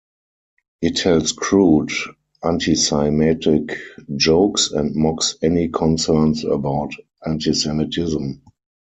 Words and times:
He 0.79 0.93
tells 0.93 1.31
crude 1.31 1.91
antisemitic 2.43 3.77
jokes 4.15 4.71
and 4.71 4.95
mocks 4.95 5.35
any 5.43 5.69
concerns 5.69 6.43
about 6.43 6.89
antisemitism. 7.23 8.41